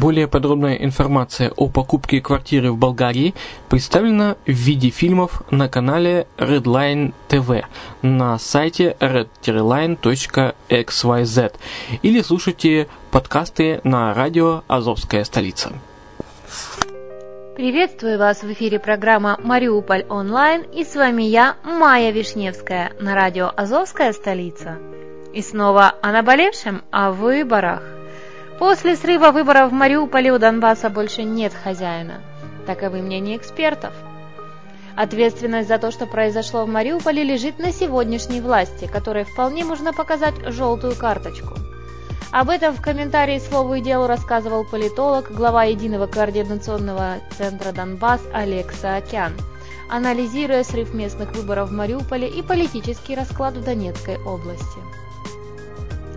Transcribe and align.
Более 0.00 0.26
подробная 0.28 0.76
информация 0.76 1.52
о 1.56 1.68
покупке 1.68 2.22
квартиры 2.22 2.72
в 2.72 2.78
Болгарии 2.78 3.34
представлена 3.68 4.36
в 4.46 4.50
виде 4.50 4.88
фильмов 4.88 5.42
на 5.50 5.68
канале 5.68 6.26
Redline 6.38 7.12
TV 7.28 7.66
на 8.00 8.38
сайте 8.38 8.96
redline.xyz 8.98 9.98
или 12.00 12.22
слушайте 12.22 12.88
подкасты 13.10 13.82
на 13.84 14.14
радио 14.14 14.62
«Азовская 14.68 15.24
столица». 15.24 15.70
Приветствую 17.56 18.18
вас 18.18 18.42
в 18.42 18.50
эфире 18.50 18.78
программа 18.78 19.38
«Мариуполь 19.42 20.06
онлайн» 20.08 20.62
и 20.62 20.82
с 20.82 20.96
вами 20.96 21.24
я, 21.24 21.56
Майя 21.62 22.10
Вишневская, 22.10 22.92
на 23.00 23.14
радио 23.14 23.52
«Азовская 23.54 24.14
столица». 24.14 24.78
И 25.34 25.42
снова 25.42 25.92
о 26.00 26.10
наболевшем, 26.10 26.84
о 26.90 27.12
выборах– 27.12 27.82
После 28.60 28.94
срыва 28.94 29.30
выборов 29.30 29.70
в 29.70 29.72
Мариуполе 29.72 30.30
у 30.34 30.38
Донбасса 30.38 30.90
больше 30.90 31.22
нет 31.22 31.54
хозяина. 31.54 32.20
Таковы 32.66 33.00
мнения 33.00 33.38
экспертов. 33.38 33.94
Ответственность 34.94 35.66
за 35.66 35.78
то, 35.78 35.90
что 35.90 36.04
произошло 36.04 36.66
в 36.66 36.68
Мариуполе, 36.68 37.24
лежит 37.24 37.58
на 37.58 37.72
сегодняшней 37.72 38.42
власти, 38.42 38.86
которой 38.86 39.24
вполне 39.24 39.64
можно 39.64 39.94
показать 39.94 40.34
желтую 40.44 40.94
карточку. 40.94 41.54
Об 42.32 42.50
этом 42.50 42.74
в 42.74 42.82
комментарии 42.82 43.38
«Слову 43.38 43.76
и 43.76 43.80
делу» 43.80 44.06
рассказывал 44.06 44.66
политолог, 44.66 45.32
глава 45.32 45.64
Единого 45.64 46.06
координационного 46.06 47.14
центра 47.38 47.72
«Донбасс» 47.72 48.20
Олег 48.34 48.72
Саакян, 48.72 49.32
анализируя 49.88 50.64
срыв 50.64 50.92
местных 50.92 51.32
выборов 51.34 51.70
в 51.70 51.72
Мариуполе 51.72 52.28
и 52.28 52.42
политический 52.42 53.14
расклад 53.14 53.54
в 53.54 53.64
Донецкой 53.64 54.18
области. 54.22 54.80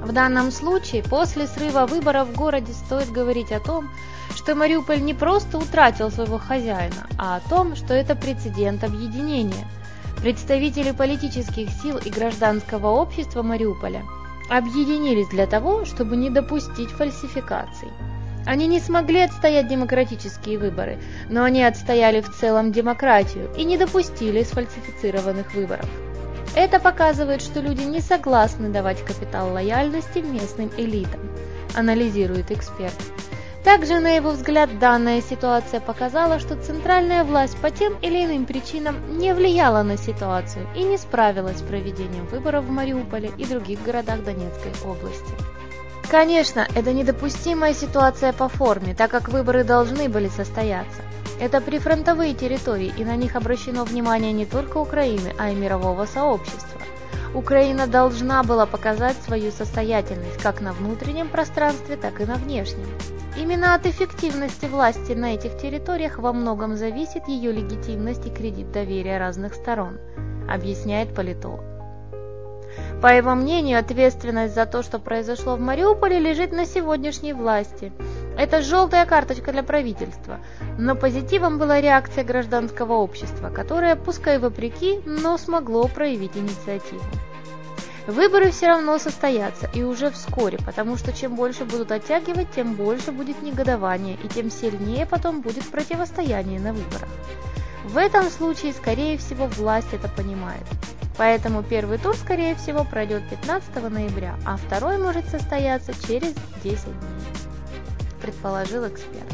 В 0.03 0.11
данном 0.11 0.51
случае, 0.51 1.01
после 1.01 1.47
срыва 1.47 1.85
выборов 1.85 2.27
в 2.27 2.35
городе 2.35 2.73
стоит 2.73 3.09
говорить 3.09 3.53
о 3.53 3.61
том, 3.61 3.89
что 4.35 4.53
Мариуполь 4.53 5.01
не 5.01 5.13
просто 5.13 5.57
утратил 5.57 6.11
своего 6.11 6.37
хозяина, 6.37 7.07
а 7.17 7.37
о 7.37 7.49
том, 7.49 7.77
что 7.77 7.93
это 7.93 8.13
прецедент 8.13 8.83
объединения. 8.83 9.65
Представители 10.21 10.91
политических 10.91 11.69
сил 11.69 11.97
и 11.99 12.09
гражданского 12.09 12.89
общества 12.89 13.43
Мариуполя 13.43 14.03
объединились 14.49 15.29
для 15.29 15.47
того, 15.47 15.85
чтобы 15.85 16.17
не 16.17 16.29
допустить 16.29 16.89
фальсификаций. 16.89 17.87
Они 18.45 18.67
не 18.67 18.81
смогли 18.81 19.21
отстоять 19.21 19.69
демократические 19.69 20.59
выборы, 20.59 20.99
но 21.29 21.45
они 21.45 21.63
отстояли 21.63 22.19
в 22.19 22.29
целом 22.29 22.73
демократию 22.73 23.49
и 23.55 23.63
не 23.63 23.77
допустили 23.77 24.43
сфальсифицированных 24.43 25.53
выборов. 25.55 25.89
Это 26.55 26.79
показывает, 26.79 27.41
что 27.41 27.61
люди 27.61 27.81
не 27.81 27.99
согласны 27.99 28.69
давать 28.69 29.03
капитал 29.03 29.51
лояльности 29.53 30.19
местным 30.19 30.69
элитам, 30.77 31.19
анализирует 31.75 32.51
эксперт. 32.51 32.93
Также, 33.63 33.99
на 33.99 34.17
его 34.17 34.31
взгляд, 34.31 34.77
данная 34.77 35.21
ситуация 35.21 35.79
показала, 35.79 36.37
что 36.39 36.61
центральная 36.61 37.23
власть 37.23 37.57
по 37.57 37.71
тем 37.71 37.93
или 38.01 38.25
иным 38.25 38.45
причинам 38.45 39.17
не 39.17 39.33
влияла 39.33 39.83
на 39.83 39.97
ситуацию 39.97 40.67
и 40.75 40.83
не 40.83 40.97
справилась 40.97 41.59
с 41.59 41.61
проведением 41.61 42.25
выборов 42.25 42.65
в 42.65 42.69
Мариуполе 42.69 43.31
и 43.37 43.45
других 43.45 43.81
городах 43.81 44.23
Донецкой 44.23 44.73
области. 44.85 45.33
Конечно, 46.11 46.67
это 46.75 46.91
недопустимая 46.91 47.73
ситуация 47.73 48.33
по 48.33 48.49
форме, 48.49 48.93
так 48.93 49.09
как 49.09 49.29
выборы 49.29 49.63
должны 49.63 50.09
были 50.09 50.27
состояться. 50.27 51.01
Это 51.39 51.61
прифронтовые 51.61 52.33
территории, 52.33 52.94
и 52.97 53.03
на 53.03 53.16
них 53.16 53.35
обращено 53.35 53.83
внимание 53.83 54.31
не 54.31 54.45
только 54.45 54.77
Украины, 54.77 55.33
а 55.38 55.50
и 55.50 55.56
мирового 55.56 56.06
сообщества. 56.06 56.80
Украина 57.33 57.88
должна 57.88 58.44
была 58.44 58.68
показать 58.68 59.18
свою 59.18 59.51
состоятельность 59.51 60.41
как 60.41 60.62
на 60.62 60.71
внутреннем 60.71 61.30
пространстве, 61.30 61.97
так 61.97 62.21
и 62.21 62.25
на 62.25 62.35
внешнем. 62.35 62.85
Именно 63.35 63.74
от 63.74 63.88
эффективности 63.88 64.68
власти 64.68 65.13
на 65.13 65.33
этих 65.33 65.57
территориях 65.57 66.19
во 66.19 66.31
многом 66.31 66.75
зависит 66.75 67.27
ее 67.27 67.51
легитимность 67.51 68.27
и 68.27 68.30
кредит 68.30 68.71
доверия 68.71 69.18
разных 69.18 69.56
сторон, 69.56 69.97
объясняет 70.47 71.15
политолог. 71.15 71.62
По 73.01 73.07
его 73.07 73.33
мнению, 73.33 73.80
ответственность 73.80 74.53
за 74.53 74.68
то, 74.68 74.83
что 74.83 75.00
произошло 75.00 75.56
в 75.56 75.59
Мариуполе, 75.59 76.19
лежит 76.19 76.51
на 76.51 76.65
сегодняшней 76.65 77.33
власти– 77.33 77.91
это 78.38 78.62
желтая 78.62 79.06
карточка 79.06 79.51
для 79.51 79.63
правительства, 79.63 80.39
но 80.77 80.95
позитивом 80.95 81.59
была 81.59 81.81
реакция 81.81 82.24
гражданского 82.24 82.94
общества, 82.94 83.50
которое, 83.50 83.95
пускай 83.95 84.39
вопреки, 84.39 85.00
но 85.06 85.38
смогло 85.38 85.88
проявить 85.88 86.35
инициативу. 86.35 87.03
Выборы 88.06 88.51
все 88.51 88.68
равно 88.68 88.97
состоятся, 88.97 89.69
и 89.74 89.81
уже 89.81 90.09
вскоре, 90.12 90.57
потому 90.65 90.97
что 90.97 91.13
чем 91.13 91.35
больше 91.35 91.63
будут 91.63 91.91
оттягивать, 91.91 92.51
тем 92.51 92.74
больше 92.74 93.13
будет 93.13 93.41
негодование, 93.41 94.18
и 94.21 94.27
тем 94.27 94.51
сильнее 94.51 95.06
потом 95.06 95.41
будет 95.41 95.69
противостояние 95.69 96.59
на 96.59 96.74
выборах. 96.74 97.07
В 97.85 97.97
этом 97.97 98.30
случае, 98.30 98.74
скорее 98.74 99.18
всего, 99.18 99.47
власть 99.47 99.94
это 99.94 100.09
понимает. 100.09 100.63
Поэтому 101.18 101.63
первый 101.63 101.97
тур, 101.97 102.15
скорее 102.15 102.56
всего, 102.56 102.83
пройдет 102.83 103.24
15 103.30 103.89
ноября, 103.89 104.35
а 104.45 104.57
второй 104.57 104.97
может 104.97 105.27
состояться 105.27 105.94
через 106.07 106.33
10 106.63 106.85
дней, 106.85 107.43
предположил 108.23 108.87
эксперт. 108.87 109.27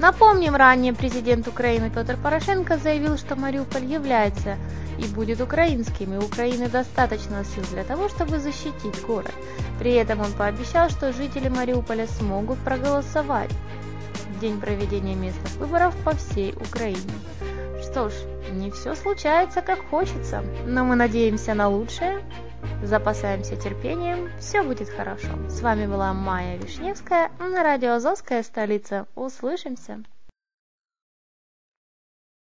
Напомним, 0.00 0.56
ранее 0.56 0.94
президент 0.94 1.46
Украины 1.46 1.90
Петр 1.90 2.16
Порошенко 2.16 2.78
заявил, 2.78 3.18
что 3.18 3.36
Мариуполь 3.36 3.84
является 3.84 4.56
и 4.98 5.04
будет 5.06 5.40
украинским, 5.40 6.14
и 6.14 6.24
Украины 6.24 6.68
достаточно 6.68 7.44
сил 7.44 7.64
для 7.70 7.84
того, 7.84 8.08
чтобы 8.08 8.38
защитить 8.38 9.00
город. 9.06 9.32
При 9.78 9.92
этом 9.92 10.20
он 10.20 10.32
пообещал, 10.32 10.88
что 10.88 11.12
жители 11.12 11.48
Мариуполя 11.48 12.06
смогут 12.06 12.58
проголосовать 12.60 13.50
в 14.14 14.40
день 14.40 14.58
проведения 14.60 15.14
местных 15.14 15.52
выборов 15.56 15.94
по 16.04 16.12
всей 16.12 16.52
Украине. 16.52 17.12
Что 17.82 18.08
ж, 18.08 18.12
не 18.52 18.70
все 18.70 18.94
случается 18.94 19.60
как 19.60 19.84
хочется, 19.90 20.42
но 20.66 20.84
мы 20.84 20.94
надеемся 20.94 21.54
на 21.54 21.68
лучшее, 21.68 22.22
запасаемся 22.82 23.56
терпением, 23.56 24.30
все 24.38 24.62
будет 24.62 24.88
хорошо. 24.88 25.28
С 25.48 25.60
вами 25.60 25.86
была 25.86 26.12
Майя 26.12 26.56
Вишневская 26.58 27.30
на 27.38 27.62
радио 27.62 27.94
Азовская 27.94 28.42
столица. 28.42 29.06
Услышимся! 29.14 30.02